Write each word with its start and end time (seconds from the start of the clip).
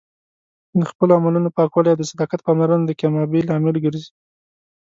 د 0.79 0.81
خپلو 0.91 1.11
عملونو 1.19 1.49
پاکوالی 1.57 1.89
او 1.91 1.99
د 1.99 2.03
صداقت 2.11 2.39
پاملرنه 2.47 2.83
د 2.87 2.91
کامیابۍ 3.01 3.41
لامل 3.49 3.75
ګرځي. 3.85 4.09